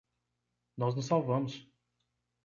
[0.75, 1.63] Nós nos salvamos!